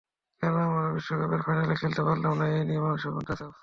কেন 0.41 0.55
আমরা 0.67 0.87
বিশ্বকাপের 0.95 1.41
ফাইনালে 1.45 1.75
খেলতে 1.81 2.01
পারলাম 2.07 2.33
না—এ 2.39 2.59
নিয়েও 2.67 2.85
মানুষের 2.85 3.11
মধ্যে 3.15 3.31
আছে 3.33 3.43
আফসোস। 3.43 3.59